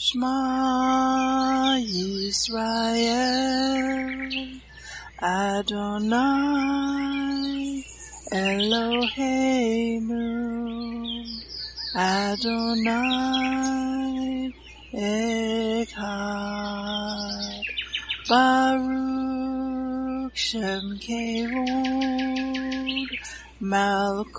[0.00, 3.10] Shema Yisrael
[5.20, 6.22] Adonai
[8.30, 10.22] Eloheinu
[11.96, 12.94] Adonai
[14.94, 16.04] Echad
[18.28, 19.26] Baruch
[20.36, 22.38] Shem Kevod
[23.60, 24.38] Malkuto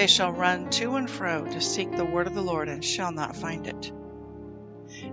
[0.00, 3.12] They shall run to and fro to seek the word of the Lord, and shall
[3.12, 3.92] not find it.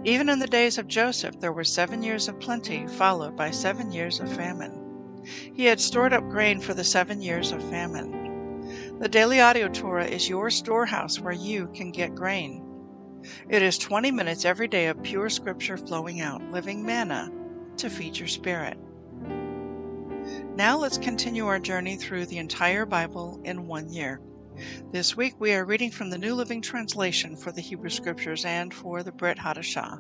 [0.06, 3.92] Even in the days of Joseph there were seven years of plenty, followed by seven
[3.92, 5.26] years of famine.
[5.26, 8.96] He had stored up grain for the seven years of famine.
[8.98, 12.64] The Daily Audio Torah is your storehouse where you can get grain.
[13.50, 17.30] It is 20 minutes every day of pure scripture flowing out, living manna
[17.76, 18.78] to feed your spirit.
[20.56, 24.22] Now let's continue our journey through the entire Bible in one year.
[24.92, 28.74] This week we are reading from the New Living Translation for the Hebrew Scriptures and
[28.74, 30.00] for the Brit Hadashah.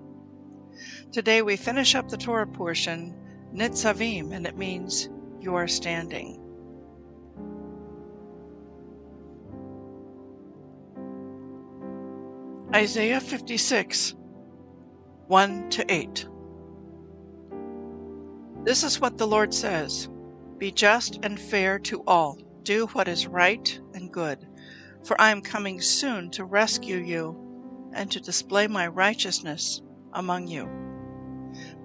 [1.11, 3.15] Today we finish up the Torah portion,
[3.53, 6.39] Nitzavim, and it means you are standing.
[12.73, 14.15] Isaiah 56,
[15.27, 16.27] 1 to 8.
[18.63, 20.09] This is what the Lord says
[20.57, 24.46] Be just and fair to all, do what is right and good,
[25.05, 29.81] for I am coming soon to rescue you and to display my righteousness
[30.13, 30.69] among you.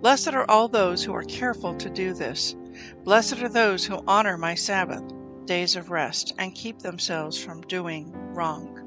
[0.01, 2.57] Blessed are all those who are careful to do this.
[3.05, 5.05] Blessed are those who honor my Sabbath,
[5.45, 8.79] days of rest, and keep themselves from doing wrong.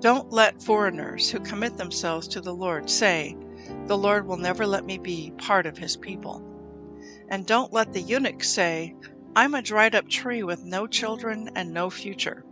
[0.00, 3.36] Don't let foreigners who commit themselves to the Lord say,
[3.86, 6.42] The Lord will never let me be part of his people.
[7.28, 8.94] And don't let the eunuch say,
[9.36, 12.44] I'm a dried up tree with no children and no future.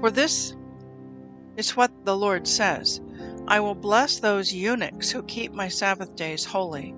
[0.00, 0.56] For this
[1.56, 3.00] is what the Lord says
[3.46, 6.94] I will bless those eunuchs who keep my Sabbath days holy,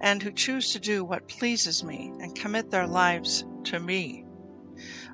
[0.00, 4.24] and who choose to do what pleases me and commit their lives to me.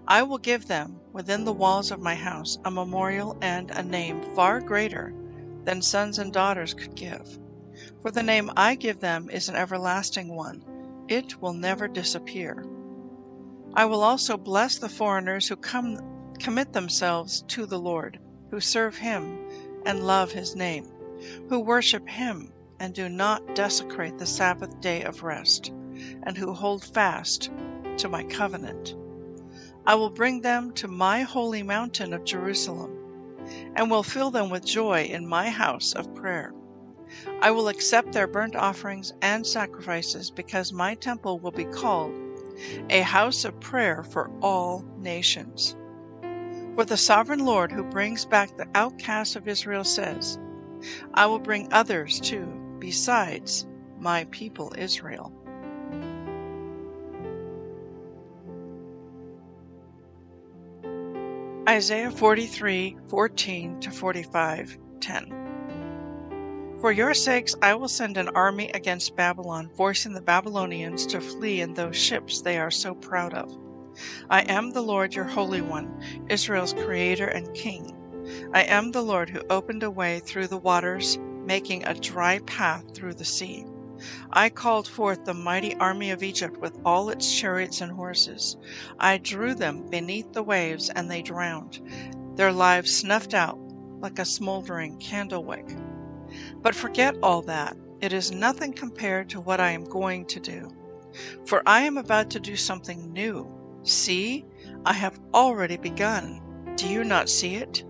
[0.08, 4.22] I will give them, within the walls of my house, a memorial and a name
[4.34, 5.12] far greater
[5.64, 7.38] than sons and daughters could give.
[8.00, 10.64] For the name I give them is an everlasting one,
[11.08, 12.64] it will never disappear.
[13.74, 15.98] I will also bless the foreigners who come,
[16.36, 18.18] commit themselves to the Lord,
[18.50, 19.38] who serve Him
[19.84, 20.90] and love His name,
[21.48, 25.72] who worship Him and do not desecrate the Sabbath day of rest,
[26.22, 27.50] and who hold fast
[27.98, 28.94] to my covenant.
[29.86, 32.92] I will bring them to my holy mountain of Jerusalem,
[33.76, 36.52] and will fill them with joy in my house of prayer.
[37.40, 42.12] I will accept their burnt offerings and sacrifices, because my temple will be called
[42.90, 45.76] a house of prayer for all nations.
[46.76, 50.38] For the sovereign Lord who brings back the outcasts of Israel says,
[51.14, 52.44] I will bring others too,
[52.78, 53.66] besides
[53.98, 55.32] my people Israel.
[61.66, 66.76] Isaiah 43 14 to 45 10.
[66.78, 71.62] For your sakes I will send an army against Babylon, forcing the Babylonians to flee
[71.62, 73.65] in those ships they are so proud of.
[74.28, 77.96] I am the Lord your Holy One, Israel's Creator and King.
[78.52, 82.94] I am the Lord who opened a way through the waters, making a dry path
[82.94, 83.64] through the sea.
[84.30, 88.56] I called forth the mighty army of Egypt with all its chariots and horses.
[88.98, 91.80] I drew them beneath the waves, and they drowned,
[92.34, 93.58] their lives snuffed out
[94.00, 95.74] like a smoldering candle wick.
[96.60, 97.76] But forget all that.
[98.02, 100.70] It is nothing compared to what I am going to do.
[101.46, 103.55] For I am about to do something new.
[103.86, 104.44] See,
[104.84, 106.40] I have already begun.
[106.74, 107.84] Do you not see it?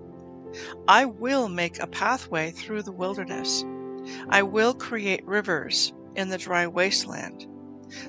[0.87, 3.65] I will make a pathway through the wilderness.
[4.29, 7.47] I will create rivers in the dry wasteland.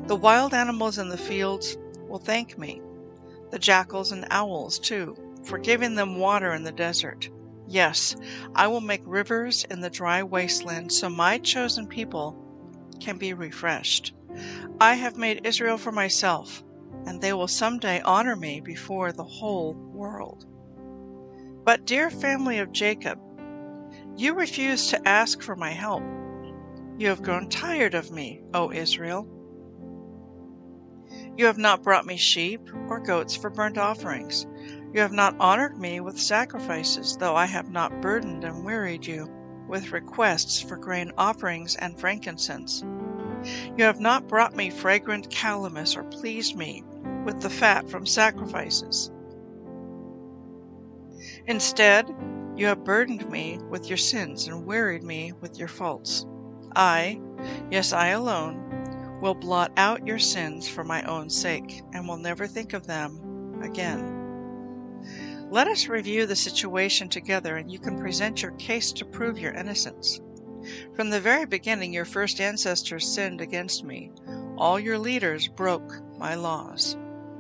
[0.06, 1.78] The wild animals in the fields
[2.10, 2.82] will thank me,
[3.52, 7.30] the jackals and owls, too, for giving them water in the desert.
[7.70, 8.18] Yes,
[8.54, 12.36] I will make rivers in the dry wasteland so my chosen people
[13.00, 14.14] can be refreshed.
[14.82, 16.64] I have made Israel for myself,
[17.08, 20.46] and they will someday honor me before the whole world.
[21.64, 23.18] But, dear family of Jacob,
[24.18, 26.04] you refuse to ask for my help.
[26.98, 29.26] You have grown tired of me, O Israel.
[31.38, 34.46] You have not brought me sheep or goats for burnt offerings.
[34.94, 39.32] You have not honored me with sacrifices, though I have not burdened and wearied you
[39.68, 42.84] with requests for grain offerings and frankincense.
[43.78, 46.84] You have not brought me fragrant calamus or pleased me
[47.28, 49.12] with the fat from sacrifices.
[51.46, 52.10] Instead,
[52.56, 56.26] you have burdened me with your sins and wearied me with your faults.
[56.74, 57.20] I,
[57.70, 62.48] yes, I alone, will blot out your sins for my own sake, and will never
[62.48, 65.50] think of them again.
[65.52, 69.52] Let us review the situation together, and you can present your case to prove your
[69.52, 70.22] innocence.
[70.96, 74.12] From the very beginning, your first ancestors sinned against me.
[74.58, 76.96] All your leaders broke my laws.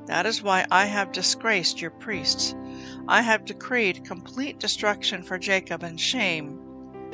[0.08, 2.56] That is why I have disgraced your priests.
[3.08, 6.60] I have decreed complete destruction for Jacob and shame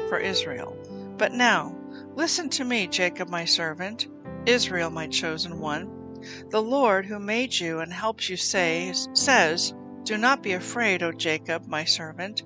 [0.07, 0.77] for Israel.
[1.17, 1.75] But now,
[2.15, 4.07] listen to me, Jacob, my servant.
[4.45, 6.21] Israel, my chosen one.
[6.49, 9.73] The Lord who made you and helps you says, says,
[10.03, 12.43] Do not be afraid, O Jacob, my servant.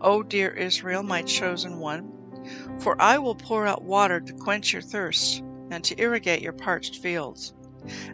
[0.00, 2.10] O dear Israel, my chosen one.
[2.78, 6.96] For I will pour out water to quench your thirst and to irrigate your parched
[6.96, 7.54] fields.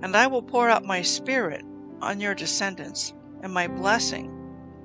[0.02, 1.64] And I will pour out my spirit
[2.02, 3.12] on your descendants
[3.43, 4.31] and my blessing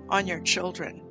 [0.10, 1.02] on your children.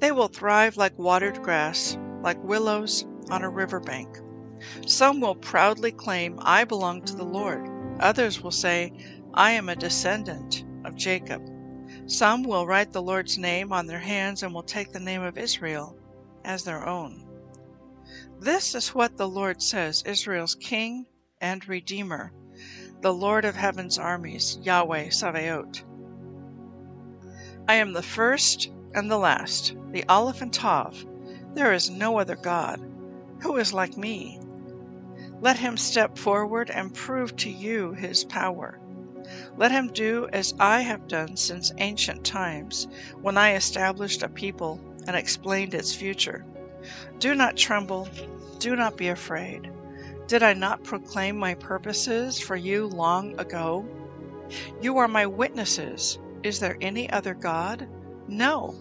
[0.00, 4.18] They will thrive like watered grass, like willows on a river bank.
[4.86, 7.68] Some will proudly claim, I belong to the Lord.
[8.00, 8.92] Others will say,
[9.34, 11.42] I am a descendant of Jacob.
[12.06, 15.38] Some will write the Lord's name on their hands and will take the name of
[15.38, 15.96] Israel
[16.44, 17.24] as their own.
[18.40, 21.06] This is what the Lord says Israel's King
[21.40, 22.32] and Redeemer,
[23.02, 25.82] the Lord of heaven's armies, Yahweh Sabaoth.
[27.66, 31.04] I am the first and the last, the Aleph and Tav.
[31.52, 32.80] There is no other God.
[33.40, 34.38] Who is like me?
[35.40, 38.78] Let him step forward and prove to you his power.
[39.56, 42.86] Let him do as I have done since ancient times,
[43.20, 46.46] when I established a people and explained its future.
[47.18, 48.08] Do not tremble,
[48.60, 49.72] do not be afraid.
[50.32, 53.84] Did I not proclaim my purposes for you long ago?
[54.80, 56.18] You are my witnesses.
[56.42, 57.86] Is there any other God?
[58.28, 58.74] No,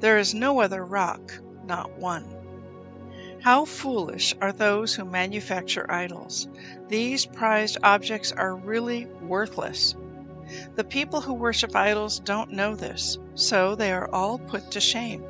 [0.00, 2.24] there is no other rock, not one.
[3.40, 6.48] How foolish are those who manufacture idols!
[6.88, 9.94] These prized objects are really worthless.
[10.74, 15.22] The people who worship idols don't know this, so they are all put to shame.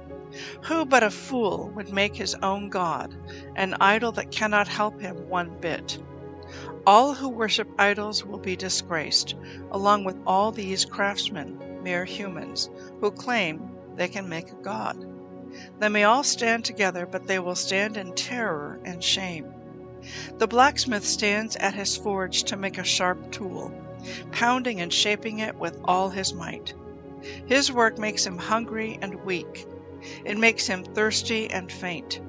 [0.63, 3.15] Who but a fool would make his own God,
[3.57, 5.99] an idol that cannot help him one bit?
[6.87, 9.35] All who worship idols will be disgraced,
[9.71, 12.71] along with all these craftsmen, mere humans,
[13.01, 15.07] who claim they can make a God.
[15.79, 19.53] They may all stand together, but they will stand in terror and shame.
[20.39, 23.73] The blacksmith stands at his forge to make a sharp tool,
[24.33, 26.73] pounding and shaping it with all his might.
[27.47, 29.67] His work makes him hungry and weak.
[30.25, 32.21] It makes him thirsty and faint.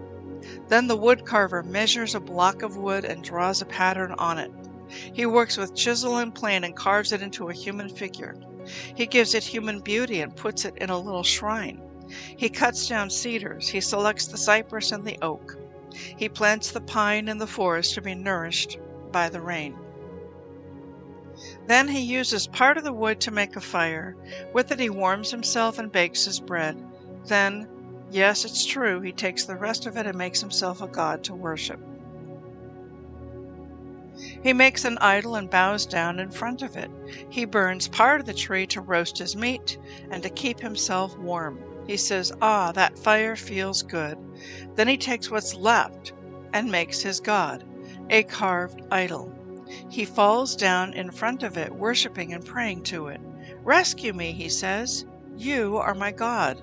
[0.68, 4.52] Then the wood carver measures a block of wood and draws a pattern on it.
[5.14, 8.36] He works with chisel and plane and carves it into a human figure.
[8.96, 11.82] He gives it human beauty and puts it in a little shrine.
[12.38, 15.58] He cuts down cedars, he selects the cypress and the oak.
[15.94, 18.78] He plants the pine in the forest to be nourished
[19.12, 19.78] by the rain.
[21.68, 24.16] Then he uses part of the wood to make a fire.
[24.54, 26.78] With it he warms himself and bakes his bread.
[27.26, 27.68] Then,
[28.10, 31.36] yes, it's true, he takes the rest of it and makes himself a god to
[31.36, 31.80] worship.
[34.44, 36.92] He makes an idol and bows down in front of it.
[37.30, 39.78] He burns part of the tree to roast his meat
[40.10, 41.60] and to keep himself warm.
[41.88, 44.18] He says, Ah, that fire feels good.
[44.76, 46.14] Then he takes what's left
[46.54, 47.64] and makes his God,
[48.10, 49.34] a carved idol.
[49.90, 53.22] He falls down in front of it, worshiping and praying to it.
[53.64, 55.06] Rescue me, he says.
[55.38, 56.62] You are my God.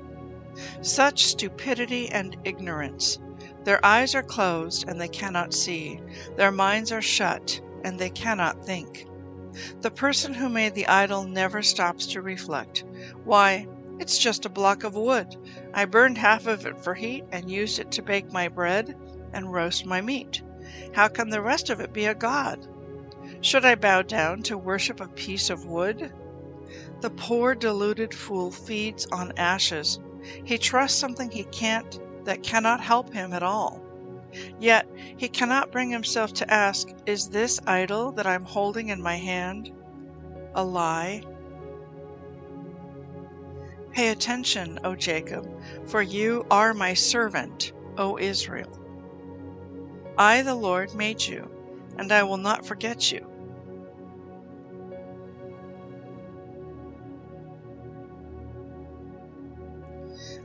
[0.81, 3.19] Such stupidity and ignorance.
[3.65, 6.01] Their eyes are closed and they cannot see.
[6.37, 9.07] Their minds are shut and they cannot think.
[9.81, 12.85] The person who made the idol never stops to reflect.
[13.25, 13.67] Why,
[13.99, 15.37] It's just a block of wood.
[15.75, 18.97] I burned half of it for heat and used it to bake my bread
[19.33, 20.43] and roast my meat.
[20.95, 22.67] How can the rest of it be a god?
[23.41, 26.13] Should I bow down to worship a piece of wood?
[27.01, 29.99] The poor deluded fool feeds on ashes.
[30.45, 33.83] He trusts something he can't that cannot help him at all.
[34.61, 39.17] Yet he cannot bring himself to ask, Is this idol that I'm holding in my
[39.17, 39.73] hand
[40.55, 41.23] a lie?
[43.93, 45.49] Pay attention, O Jacob,
[45.87, 48.79] for you are my servant, O Israel.
[50.19, 51.51] I, the Lord, made you,
[51.97, 53.27] and I will not forget you.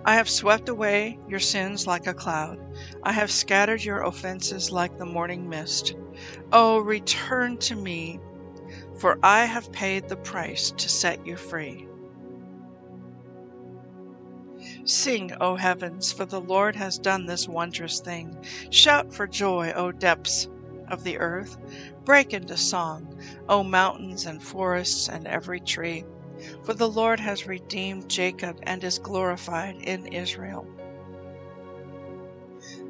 [0.06, 2.60] I have swept away your sins like a cloud.
[3.04, 5.96] I have scattered your offenses like the morning mist.
[6.52, 8.20] Oh, return to me,
[8.98, 11.88] for I have paid the price to set you free.
[14.84, 18.38] Sing, O heavens, for the Lord has done this wondrous thing.
[18.70, 20.50] Shout for joy, O depths
[20.90, 21.58] of the earth.
[22.04, 23.18] Break into song,
[23.48, 26.04] O mountains and forests and every tree.
[26.64, 30.66] For the Lord has redeemed Jacob and is glorified in Israel.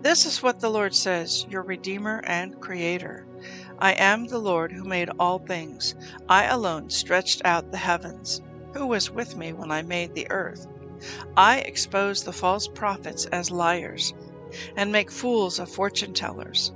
[0.02, 3.26] This is what the Lord says, your Redeemer and Creator.
[3.80, 5.96] I am the Lord who made all things.
[6.28, 8.42] I alone stretched out the heavens.
[8.74, 10.68] Who was with me when I made the earth?
[11.38, 14.14] I expose the false prophets as liars,
[14.76, 16.72] and make fools of fortune tellers.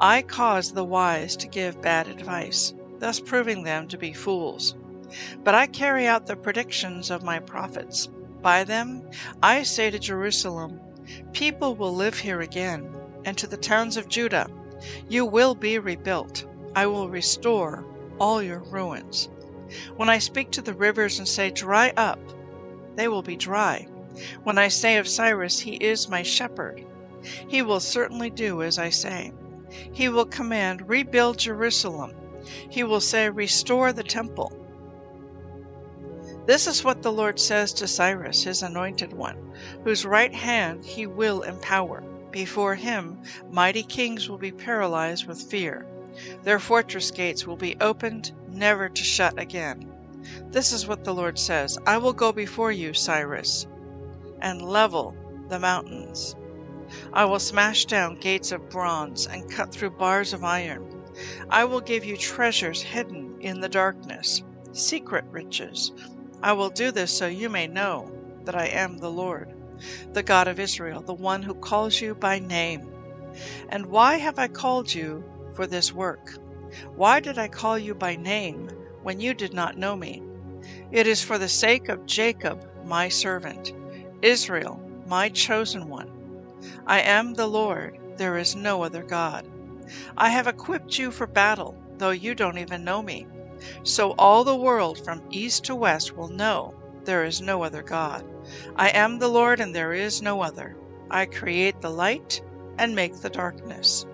[0.00, 4.74] I cause the wise to give bad advice, thus proving them to be fools.
[5.42, 8.08] But I carry out the predictions of my prophets.
[8.42, 9.08] By them
[9.42, 10.80] I say to Jerusalem,
[11.32, 14.48] People will live here again, and to the towns of Judah,
[15.08, 16.44] You will be rebuilt.
[16.74, 17.84] I will restore
[18.18, 19.28] all your ruins.
[19.96, 22.20] When I speak to the rivers and say, Dry up,
[22.94, 23.88] they will be dry.
[24.44, 26.84] When I say of Cyrus, He is my shepherd,
[27.48, 29.32] he will certainly do as I say.
[29.92, 32.14] He will command, Rebuild Jerusalem.
[32.70, 34.50] He will say, Restore the temple.
[36.50, 39.36] This is what the Lord says to Cyrus, his anointed one,
[39.84, 42.02] whose right hand he will empower.
[42.32, 45.86] Before him, mighty kings will be paralyzed with fear.
[46.42, 49.92] Their fortress gates will be opened, never to shut again.
[50.50, 53.68] This is what the Lord says I will go before you, Cyrus,
[54.40, 55.14] and level
[55.48, 56.34] the mountains.
[57.12, 61.04] I will smash down gates of bronze and cut through bars of iron.
[61.48, 64.42] I will give you treasures hidden in the darkness,
[64.72, 65.92] secret riches,
[66.42, 68.10] I will do this so you may know
[68.44, 69.52] that I am the Lord,
[70.12, 72.90] the God of Israel, the one who calls you by name.
[73.68, 76.38] And why have I called you for this work?
[76.94, 78.70] Why did I call you by name
[79.02, 80.22] when you did not know me?
[80.90, 83.72] It is for the sake of Jacob, my servant,
[84.22, 86.10] Israel, my chosen one.
[86.86, 89.46] I am the Lord, there is no other God.
[90.16, 93.26] I have equipped you for battle, though you don't even know me.
[93.82, 96.74] So all the world from east to west will know
[97.04, 98.24] there is no other God.
[98.76, 100.76] I am the Lord and there is no other.
[101.10, 102.40] I create the light
[102.78, 104.06] and make the darkness.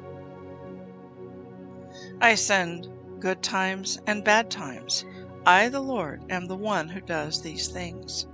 [2.21, 2.89] I send
[3.21, 5.05] good times and bad times.
[5.45, 8.27] I, the Lord, am the one who does these things.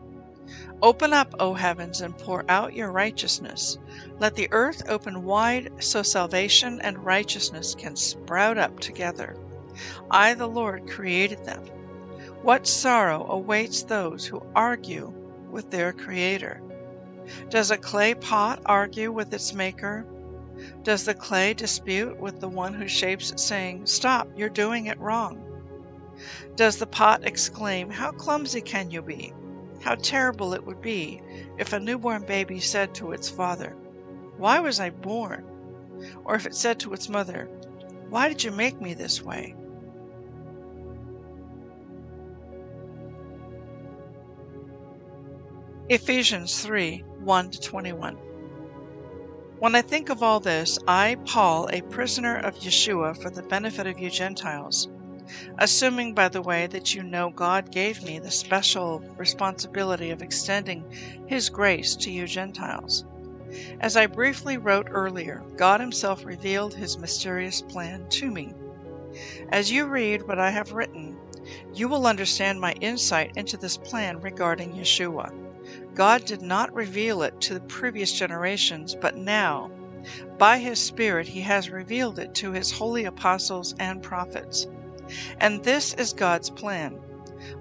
[0.83, 3.78] Open up, O heavens, and pour out your righteousness.
[4.19, 9.37] Let the earth open wide so salvation and righteousness can sprout up together.
[10.11, 11.64] I, the Lord, created them.
[12.43, 15.12] What sorrow awaits those who argue
[15.50, 16.61] with their Creator?
[17.50, 20.05] Does a clay pot argue with its maker?
[20.83, 24.99] Does the clay dispute with the one who shapes it, saying, Stop, you're doing it
[24.99, 25.43] wrong?
[26.57, 29.33] Does the pot exclaim, How clumsy can you be?
[29.83, 31.23] How terrible it would be
[31.59, 33.76] if a newborn baby said to its father,
[34.37, 35.45] Why was I born?
[36.25, 37.49] Or if it said to its mother,
[38.09, 39.55] Why did you make me this way?
[45.92, 48.14] Ephesians 3 1 21.
[49.58, 53.87] When I think of all this, I, Paul, a prisoner of Yeshua for the benefit
[53.87, 54.88] of you Gentiles,
[55.58, 60.90] assuming, by the way, that you know God gave me the special responsibility of extending
[61.26, 63.04] His grace to you Gentiles.
[63.78, 68.54] As I briefly wrote earlier, God Himself revealed His mysterious plan to me.
[69.50, 71.18] As you read what I have written,
[71.75, 75.30] you will understand my insight into this plan regarding Yeshua.
[75.94, 79.70] God did not reveal it to the previous generations, but now,
[80.38, 84.66] by His Spirit, He has revealed it to His holy apostles and prophets.
[85.38, 86.99] And this is God's plan.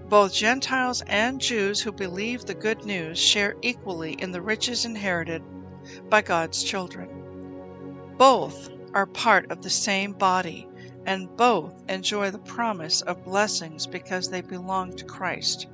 [0.07, 5.43] Both Gentiles and Jews who believe the good news share equally in the riches inherited
[6.09, 7.09] by God's children.
[8.17, 10.67] Both are part of the same body,
[11.05, 15.67] and both enjoy the promise of blessings because they belong to Christ.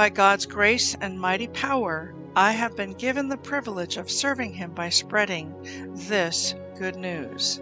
[0.00, 4.72] By God's grace and mighty power, I have been given the privilege of serving Him
[4.72, 5.52] by spreading
[5.92, 7.60] this good news.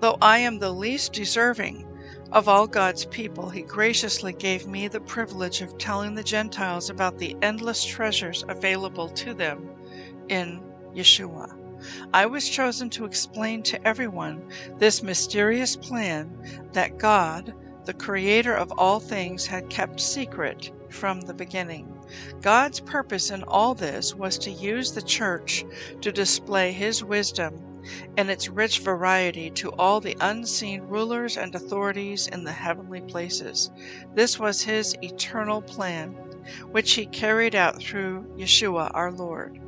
[0.00, 1.86] Though I am the least deserving
[2.32, 7.16] of all God's people, He graciously gave me the privilege of telling the Gentiles about
[7.16, 9.70] the endless treasures available to them
[10.30, 10.62] in
[10.94, 11.56] Yeshua.
[12.12, 14.44] I was chosen to explain to everyone
[14.78, 16.30] this mysterious plan
[16.72, 21.92] that God, the Creator of all things, had kept secret from the beginning.
[22.40, 25.64] God's purpose in all this was to use the church
[26.00, 27.70] to display His wisdom
[28.18, 33.70] and its rich variety to all the unseen rulers and authorities in the heavenly places.
[34.14, 36.10] This was his eternal plan,
[36.70, 39.58] which he carried out through Yeshua our Lord.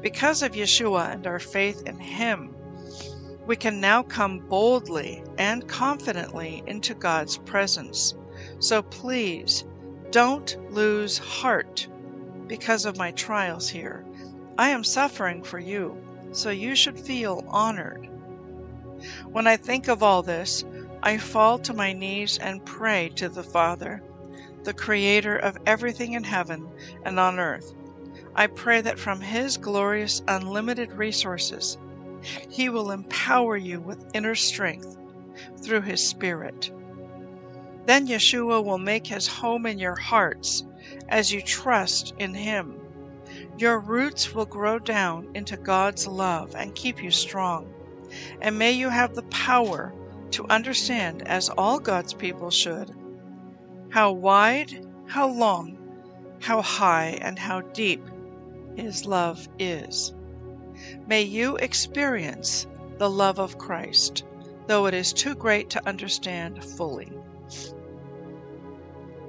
[0.00, 2.54] Because of Yeshua and our faith in him,
[3.46, 8.14] we can now come boldly and confidently into God's presence.
[8.58, 9.64] So please,
[10.10, 11.88] don't lose heart
[12.46, 14.04] because of my trials here.
[14.58, 15.96] I am suffering for you
[16.32, 18.08] so you should feel honored.
[19.30, 20.64] When I think of all this,
[21.02, 24.02] I fall to my knees and pray to the Father,
[24.64, 26.68] the Creator of everything in heaven
[27.04, 27.74] and on earth.
[28.38, 31.78] I pray that from His glorious, unlimited resources,
[32.50, 34.98] He will empower you with inner strength
[35.62, 36.70] through His Spirit.
[37.86, 40.64] Then Yeshua will make His home in your hearts
[41.08, 42.78] as you trust in Him.
[43.56, 47.72] Your roots will grow down into God's love and keep you strong.
[48.42, 49.94] And may you have the power
[50.32, 52.94] to understand, as all God's people should,
[53.88, 55.78] how wide, how long,
[56.42, 58.06] how high, and how deep
[58.76, 60.14] His love is.
[61.06, 62.66] May you experience
[62.98, 64.24] the love of Christ,
[64.66, 67.10] though it is too great to understand fully.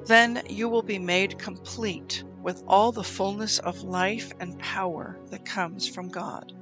[0.05, 5.45] Then you will be made complete with all the fullness of life and power that
[5.45, 6.53] comes from God.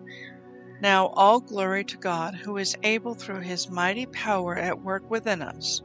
[0.82, 5.42] Now, all glory to God, who is able through his mighty power at work within
[5.42, 5.82] us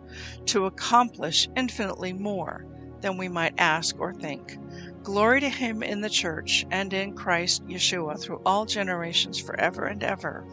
[0.47, 2.67] to accomplish infinitely more
[3.01, 4.59] than we might ask or think.
[5.03, 10.03] Glory to him in the church and in Christ Yeshua through all generations forever and
[10.03, 10.45] ever.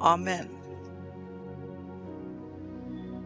[0.00, 0.50] Amen.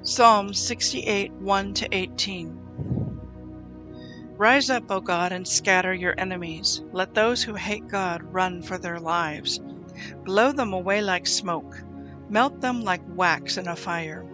[0.02, 2.58] Psalm 68 1 18.
[4.36, 6.82] Rise up, O God, and scatter your enemies.
[6.92, 9.60] Let those who hate God run for their lives.
[10.24, 11.80] Blow them away like smoke.
[12.28, 14.24] Melt them like wax in a fire.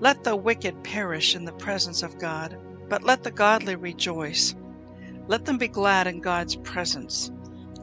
[0.00, 2.58] Let the wicked perish in the presence of God,
[2.94, 4.54] but let the godly rejoice.
[5.26, 7.32] Let them be glad in God's presence.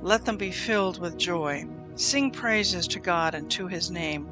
[0.01, 1.65] Let them be filled with joy.
[1.95, 4.29] Sing praises to God and to his name.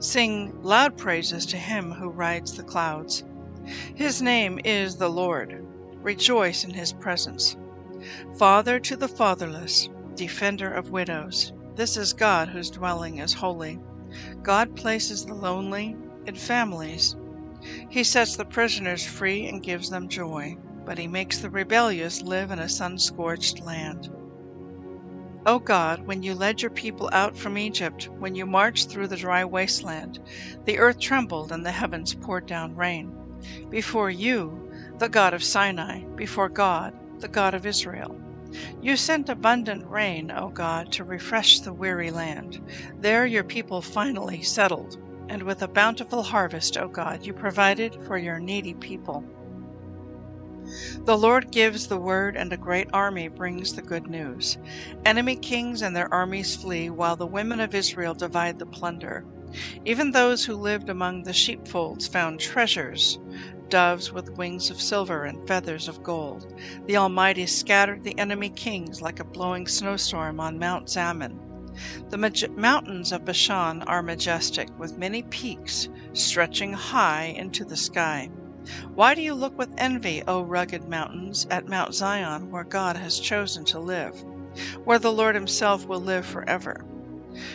[0.00, 3.22] Sing loud praises to him who rides the clouds.
[3.94, 5.64] His name is the Lord.
[6.02, 7.56] Rejoice in his presence.
[8.36, 11.52] Father to the fatherless, defender of widows.
[11.76, 13.78] This is God whose dwelling is holy.
[14.42, 15.94] God places the lonely
[16.26, 17.14] in families.
[17.88, 22.50] He sets the prisoners free and gives them joy, but he makes the rebellious live
[22.50, 24.10] in a sun scorched land.
[25.46, 29.16] O God, when you led your people out from Egypt, when you marched through the
[29.16, 30.18] dry wasteland,
[30.64, 33.12] the earth trembled and the heavens poured down rain.
[33.70, 38.20] Before you, the God of Sinai, before God, the God of Israel.
[38.80, 42.60] You sent abundant rain, O God, to refresh the weary land.
[43.00, 44.98] There your people finally settled,
[45.28, 49.24] and with a bountiful harvest, O God, you provided for your needy people.
[51.04, 54.58] The Lord gives the word, and a great army brings the good news.
[55.04, 59.24] Enemy kings and their armies flee, while the women of Israel divide the plunder.
[59.84, 63.18] Even those who lived among the sheepfolds found treasures
[63.68, 66.52] doves with wings of silver and feathers of gold.
[66.86, 71.38] The Almighty scattered the enemy kings like a blowing snowstorm on Mount Zalmon.
[72.08, 78.30] The mountains of Bashan are majestic, with many peaks stretching high into the sky.
[78.94, 83.20] Why do you look with envy, O rugged mountains, at Mount Zion, where God has
[83.20, 84.24] chosen to live,
[84.84, 86.84] where the Lord Himself will live forever?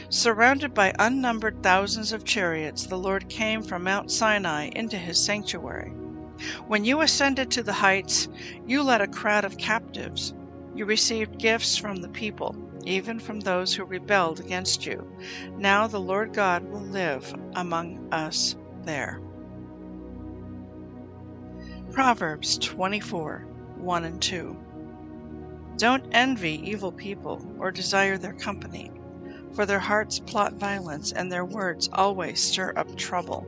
[0.09, 5.91] Surrounded by unnumbered thousands of chariots, the Lord came from Mount Sinai into His sanctuary.
[6.67, 8.27] When you ascended to the heights,
[8.65, 10.33] you led a crowd of captives.
[10.75, 15.07] You received gifts from the people, even from those who rebelled against you.
[15.57, 19.21] Now the Lord God will live among us there.
[21.91, 23.45] Proverbs 24
[23.77, 24.57] 1 and 2.
[25.77, 28.91] Don't envy evil people or desire their company,
[29.53, 33.45] for their hearts plot violence and their words always stir up trouble.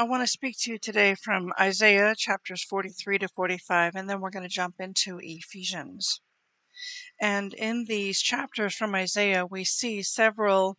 [0.00, 4.22] I want to speak to you today from Isaiah chapters 43 to 45, and then
[4.22, 6.22] we're going to jump into Ephesians.
[7.20, 10.78] And in these chapters from Isaiah, we see several,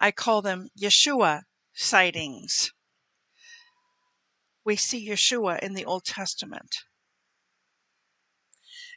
[0.00, 1.42] I call them Yeshua
[1.74, 2.72] sightings.
[4.64, 6.74] We see Yeshua in the Old Testament.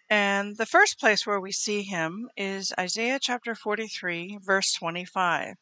[0.10, 5.56] And the first place where we see him is Isaiah chapter 43, verse 25.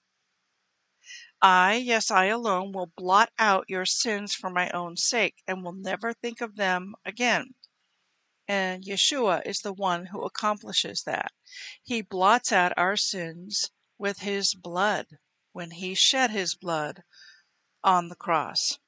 [1.46, 5.74] I, yes, I alone, will blot out your sins for my own sake and will
[5.74, 7.56] never think of them again.
[8.48, 11.34] And Yeshua is the one who accomplishes that.
[11.84, 15.08] He blots out our sins with his blood
[15.52, 17.04] when he shed his blood
[17.84, 18.80] on the cross.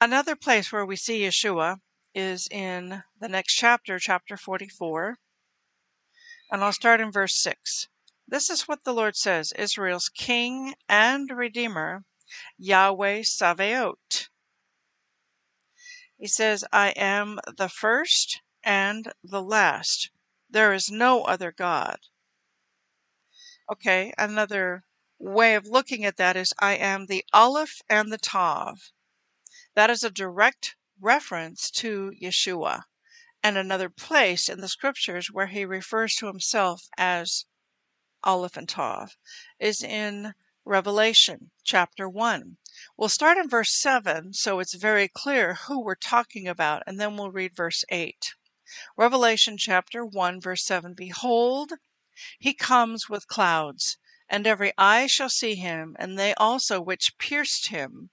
[0.00, 1.76] Another place where we see Yeshua
[2.16, 5.18] is in the next chapter, chapter 44.
[6.50, 7.86] And I'll start in verse 6.
[8.28, 12.04] This is what the Lord says Israel's King and Redeemer,
[12.58, 14.28] Yahweh Sabaoth.
[16.18, 20.10] He says, I am the first and the last.
[20.50, 21.98] There is no other God.
[23.70, 24.84] Okay, another
[25.20, 28.90] way of looking at that is I am the Aleph and the Tav.
[29.74, 32.86] That is a direct reference to Yeshua
[33.40, 37.46] and another place in the scriptures where he refers to himself as
[38.24, 39.16] Tav
[39.58, 42.56] is in Revelation chapter 1.
[42.96, 47.16] We'll start in verse 7 so it's very clear who we're talking about, and then
[47.16, 48.34] we'll read verse 8.
[48.96, 51.72] Revelation chapter 1, verse 7 Behold,
[52.38, 53.98] he comes with clouds,
[54.28, 58.08] and every eye shall see him, and they also which pierced him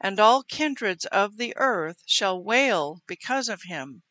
[0.00, 4.02] and all kindreds of the earth shall wail because of him.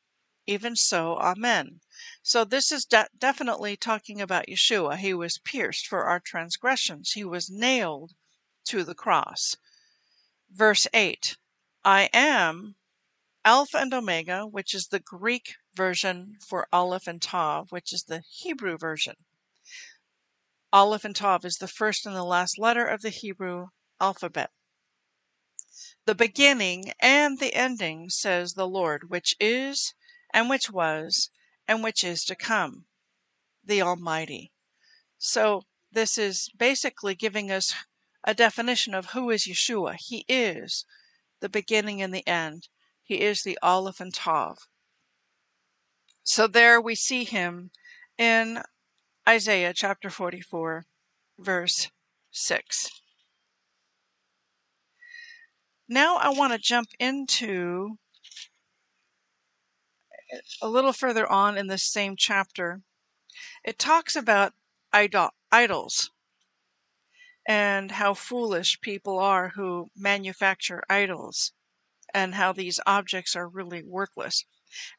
[0.48, 1.82] Even so, Amen.
[2.24, 4.98] So this is de- definitely talking about Yeshua.
[4.98, 7.14] He was pierced for our transgressions.
[7.14, 8.14] He was nailed
[8.66, 9.58] to the cross.
[10.52, 11.36] Verse 8
[11.84, 12.76] I am
[13.44, 18.22] Alpha and Omega, which is the Greek version for Aleph and Tav, which is the
[18.30, 19.16] Hebrew version.
[20.72, 24.52] Aleph and Tav is the first and the last letter of the Hebrew alphabet.
[26.06, 29.96] The beginning and the ending, says the Lord, which is,
[30.32, 31.32] and which was,
[31.72, 32.84] and which is to come,
[33.64, 34.52] the Almighty.
[35.18, 37.74] So this is basically giving us
[38.26, 39.96] a definition of who is Yeshua.
[39.98, 40.84] He is
[41.40, 42.68] the beginning and the end.
[43.02, 44.58] He is the Aleph and Tav.
[46.24, 47.72] So there we see him
[48.18, 48.64] in
[49.28, 50.84] Isaiah chapter 44,
[51.40, 51.90] verse
[52.32, 52.90] 6.
[55.88, 57.98] Now I want to jump into
[60.62, 62.82] a little further on in this same chapter.
[63.64, 64.54] It talks about
[64.94, 66.12] idol- idols
[67.48, 71.54] and how foolish people are who manufacture idols
[72.14, 74.46] and how these objects are really worthless.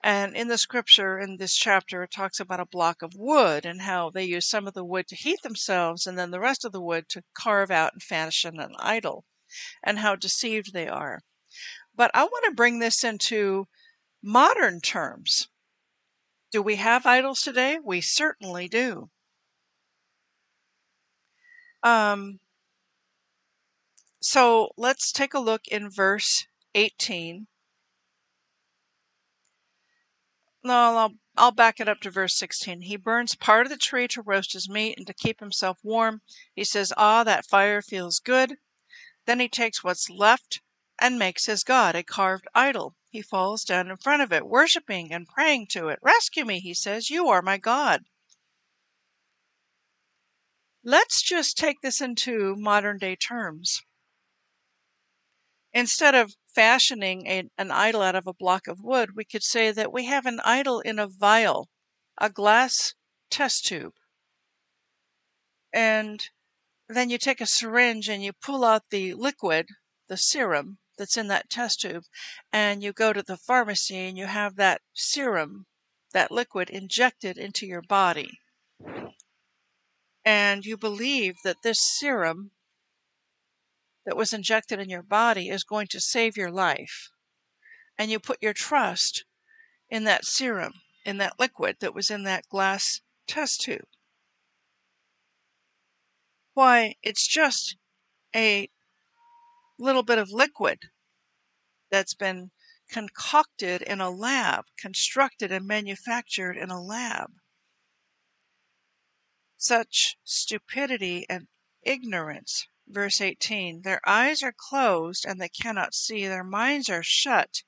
[0.04, 3.82] And in the scripture, in this chapter, it talks about a block of wood and
[3.82, 6.72] how they use some of the wood to heat themselves and then the rest of
[6.72, 9.24] the wood to carve out and fashion an idol
[9.82, 11.22] and how deceived they are.
[11.94, 13.66] But I want to bring this into
[14.22, 15.48] modern terms.
[16.52, 17.78] Do we have idols today?
[17.82, 19.10] We certainly do.
[21.82, 22.38] Um,
[24.20, 27.48] so let's take a look in verse 18.
[30.64, 32.82] No, I'll, I'll back it up to verse 16.
[32.82, 36.22] He burns part of the tree to roast his meat and to keep himself warm.
[36.54, 38.58] He says, Ah, that fire feels good.
[39.26, 40.60] Then he takes what's left
[41.00, 42.94] and makes his god a carved idol.
[43.12, 45.98] He falls down in front of it, worshiping and praying to it.
[46.00, 47.10] Rescue me, he says.
[47.10, 48.04] You are my God.
[50.82, 53.82] Let's just take this into modern day terms.
[55.74, 59.70] Instead of fashioning a, an idol out of a block of wood, we could say
[59.72, 61.68] that we have an idol in a vial,
[62.16, 62.94] a glass
[63.28, 63.92] test tube.
[65.70, 66.30] And
[66.88, 69.68] then you take a syringe and you pull out the liquid,
[70.08, 72.04] the serum that's in that test tube,
[72.52, 75.66] and you go to the pharmacy and you have that serum,
[76.12, 78.38] that liquid injected into your body.
[80.24, 82.52] And you believe that this serum
[84.04, 87.10] that was injected in your body is going to save your life.
[87.98, 89.24] And you put your trust
[89.88, 90.74] in that serum,
[91.04, 93.86] in that liquid that was in that glass test tube.
[96.54, 97.76] Why, it's just
[98.34, 98.68] a
[99.82, 100.78] little bit of liquid
[101.90, 102.50] that's been
[102.88, 107.30] concocted in a lab, constructed and manufactured in a lab.
[109.56, 111.48] Such stupidity and
[111.82, 112.66] ignorance.
[112.86, 117.62] Verse 18 Their eyes are closed and they cannot see, their minds are shut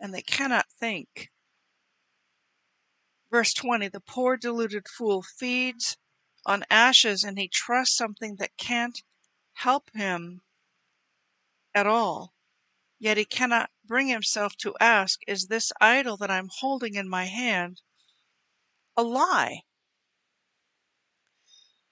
[0.00, 1.30] and they cannot think.
[3.30, 5.96] Verse 20 The poor deluded fool feeds
[6.44, 9.02] on ashes and he trusts something that can't
[9.54, 10.42] help him
[11.74, 12.34] at all.
[12.98, 17.24] Yet he cannot bring himself to ask, Is this idol that I'm holding in my
[17.24, 17.82] hand
[18.96, 19.62] a lie?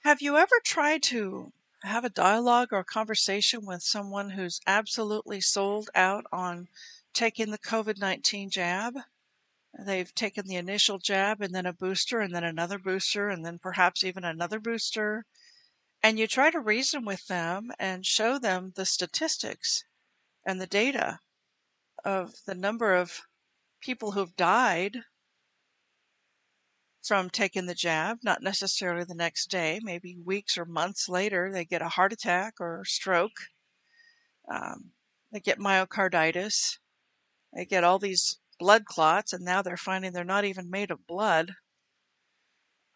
[0.01, 5.41] Have you ever tried to have a dialogue or a conversation with someone who's absolutely
[5.41, 6.69] sold out on
[7.13, 8.95] taking the COVID 19 jab?
[9.79, 13.59] They've taken the initial jab and then a booster and then another booster and then
[13.59, 15.27] perhaps even another booster.
[16.03, 19.85] And you try to reason with them and show them the statistics
[20.47, 21.21] and the data
[22.05, 23.21] of the number of
[23.81, 24.97] people who've died
[27.03, 31.65] from taking the jab, not necessarily the next day, maybe weeks or months later, they
[31.65, 33.37] get a heart attack or stroke.
[34.51, 34.93] Um,
[35.33, 36.79] they get myocarditis.
[37.55, 41.07] They get all these blood clots, and now they're finding they're not even made of
[41.07, 41.53] blood.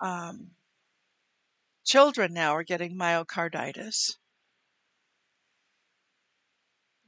[0.01, 0.51] Um,
[1.85, 4.13] children now are getting myocarditis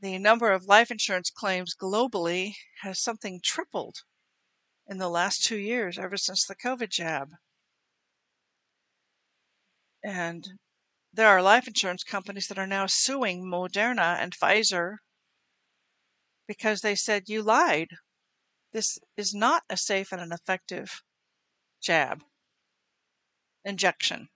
[0.00, 3.96] the number of life insurance claims globally has something tripled
[4.86, 7.30] in the last two years, ever since the COVID jab.
[10.04, 10.46] And
[11.12, 14.96] there are life insurance companies that are now suing Moderna and Pfizer
[16.46, 17.88] because they said, You lied.
[18.72, 21.02] This is not a safe and an effective
[21.80, 22.22] jab,
[23.64, 24.28] injection.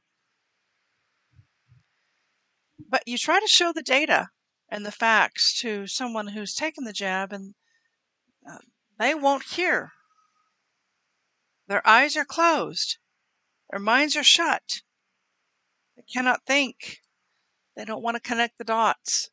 [2.91, 4.31] But you try to show the data
[4.69, 7.55] and the facts to someone who's taken the jab and
[8.49, 8.59] uh,
[8.99, 9.93] they won't hear.
[11.69, 12.99] Their eyes are closed.
[13.71, 14.83] Their minds are shut.
[15.97, 17.01] They cannot think.
[17.77, 19.31] They don't want to connect the dots.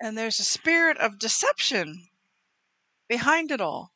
[0.00, 2.08] And there's a spirit of deception
[3.08, 3.92] behind it all.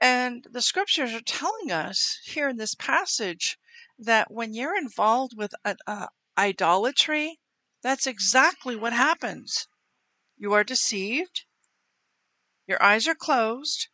[0.00, 3.58] And the scriptures are telling us here in this passage
[4.00, 7.38] that when you're involved with a, a, idolatry,
[7.82, 9.68] that's exactly what happens.
[10.36, 11.44] You are deceived,
[12.66, 13.88] your eyes are closed,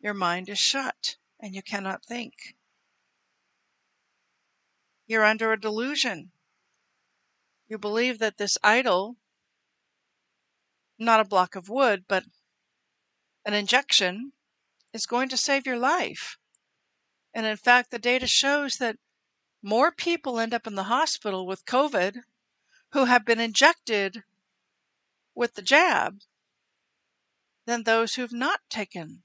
[0.00, 2.34] your mind is shut, and you cannot think.
[5.06, 6.30] You're under a delusion.
[7.68, 9.16] You believe that this idol,
[10.98, 12.24] not a block of wood, but
[13.44, 14.32] an injection,
[14.92, 16.38] is going to save your life.
[17.34, 18.96] And in fact, the data shows that
[19.62, 22.20] more people end up in the hospital with COVID
[22.92, 24.22] who have been injected
[25.34, 26.20] with the jab
[27.66, 29.22] than those who've not taken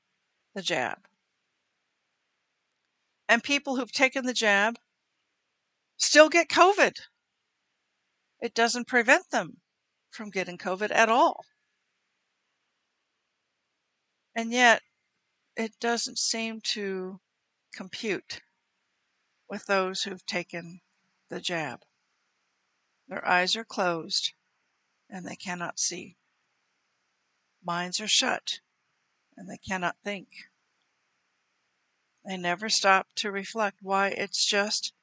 [0.54, 0.98] the jab.
[3.30, 4.78] And people who've taken the jab
[5.98, 6.98] still get COVID.
[8.42, 9.58] It doesn't prevent them
[10.10, 11.46] from getting COVID at all.
[14.36, 14.82] And yet,
[15.56, 17.20] it doesn't seem to
[17.74, 18.42] compute
[19.52, 20.80] with those who've taken
[21.30, 21.82] the jab.
[23.10, 24.32] Their eyes are closed
[25.10, 26.16] and they cannot see.
[27.62, 28.62] Minds are shut
[29.36, 30.30] and they cannot think.
[32.26, 34.94] They never stop to reflect why it's just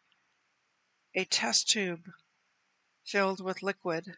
[1.14, 2.08] a test tube
[3.04, 4.14] filled with liquid.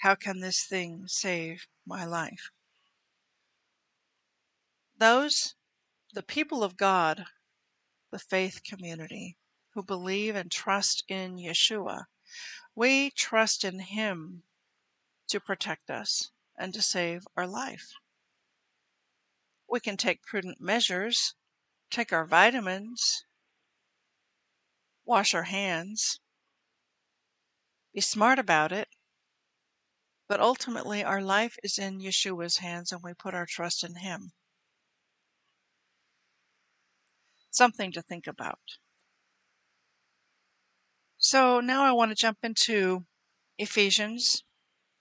[0.00, 2.50] How can this thing save my life?
[4.98, 5.54] Those,
[6.12, 7.24] the people of God,
[8.14, 9.36] the faith community
[9.70, 12.04] who believe and trust in Yeshua.
[12.72, 14.44] We trust in Him
[15.26, 17.90] to protect us and to save our life.
[19.68, 21.34] We can take prudent measures,
[21.90, 23.24] take our vitamins,
[25.04, 26.20] wash our hands,
[27.92, 28.86] be smart about it,
[30.28, 34.30] but ultimately our life is in Yeshua's hands and we put our trust in Him.
[37.54, 38.58] Something to think about.
[41.18, 43.06] So now I want to jump into
[43.58, 44.44] Ephesians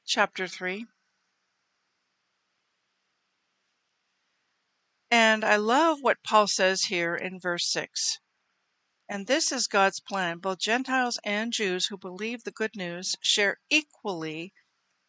[0.06, 0.86] chapter 3.
[5.12, 8.20] And I love what Paul says here in verse 6.
[9.10, 10.39] And this is God's plan.
[10.39, 14.54] Both Gentiles and Jews who believe the good news share equally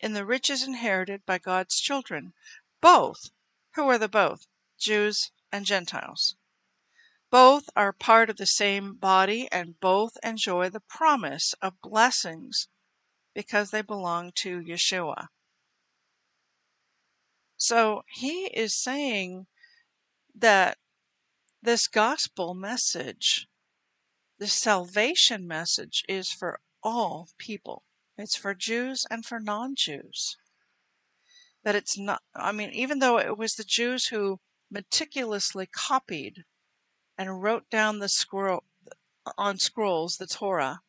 [0.01, 2.33] in the riches inherited by God's children.
[2.81, 3.31] Both.
[3.77, 4.47] Who are the both?
[4.79, 6.37] Jews and Gentiles.
[7.35, 12.69] Both are part of the same body and both enjoy the promise of blessings
[13.35, 15.27] because they belong to Yeshua.
[17.57, 19.49] So he is saying
[20.33, 20.79] that
[21.61, 23.49] this gospel message,
[24.39, 27.83] the salvation message, is for all people.
[28.17, 30.37] It's for Jews and for non Jews.
[31.65, 34.39] That it's not, I mean, even though it was the Jews who
[34.71, 36.45] meticulously copied
[37.17, 38.65] and wrote down the scroll
[39.39, 40.81] on scrolls the Torah,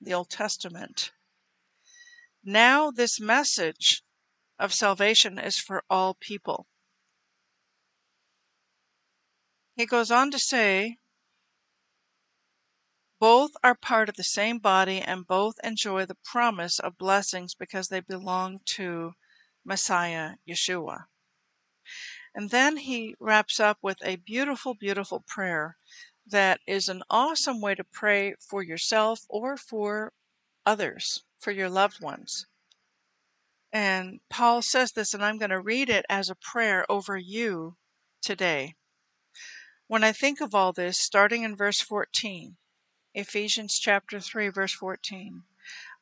[0.00, 1.12] the Old Testament.
[2.42, 4.02] Now this message
[4.58, 6.66] of salvation is for all people.
[9.76, 10.98] He goes on to say,
[13.18, 17.88] both are part of the same body and both enjoy the promise of blessings because
[17.88, 19.12] they belong to
[19.64, 21.04] Messiah Yeshua.
[22.34, 25.76] And then he wraps up with a beautiful, beautiful prayer
[26.26, 30.12] that is an awesome way to pray for yourself or for
[30.66, 32.46] others, for your loved ones.
[33.72, 37.76] And Paul says this, and I'm going to read it as a prayer over you
[38.22, 38.74] today.
[39.86, 42.56] When I think of all this, starting in verse 14,
[43.14, 45.42] Ephesians chapter 3, verse 14,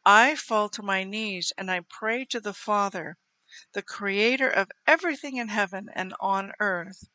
[0.05, 3.17] I fall to my knees and I pray to the Father
[3.73, 7.09] the creator of everything in heaven and on earth.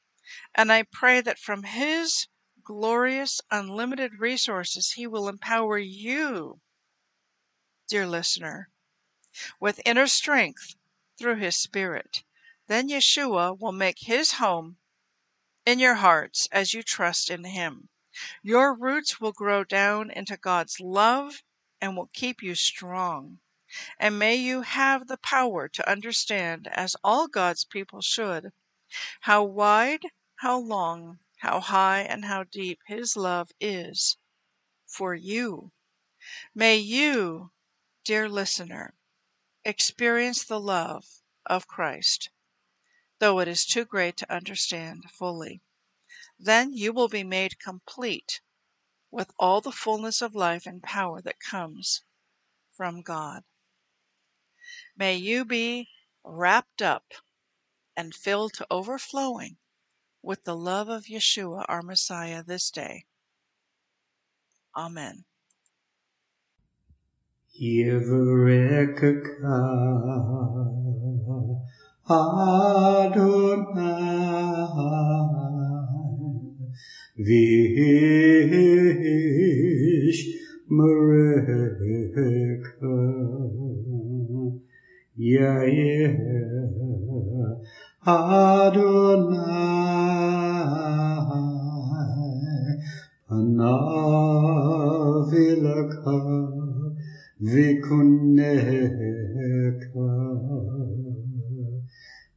[0.53, 2.27] And I pray that from his
[2.63, 6.59] glorious, unlimited resources, he will empower you,
[7.87, 8.69] dear listener,
[9.59, 10.75] with inner strength
[11.17, 12.23] through his Spirit.
[12.67, 14.77] Then Yeshua will make his home
[15.65, 17.89] in your hearts as you trust in him.
[18.43, 21.43] Your roots will grow down into God's love
[21.79, 23.39] and will keep you strong.
[23.99, 28.51] And may you have the power to understand, as all God's people should,
[29.21, 30.03] how wide,
[30.37, 34.17] how long, how high, and how deep His love is
[34.85, 35.71] for you.
[36.55, 37.51] May you,
[38.03, 38.93] dear listener,
[39.65, 42.29] experience the love of Christ,
[43.19, 45.61] though it is too great to understand fully.
[46.39, 48.41] Then you will be made complete
[49.11, 52.03] with all the fullness of life and power that comes
[52.71, 53.43] from God.
[54.97, 55.89] May you be
[56.23, 57.13] wrapped up
[57.95, 59.57] and filled to overflowing
[60.23, 63.05] with the love of Yeshua, our Messiah, this day.
[64.75, 65.25] Amen.
[85.17, 86.13] Yair
[88.05, 89.47] Adonai
[93.27, 93.77] Panavilaka
[97.41, 98.93] Vikuneka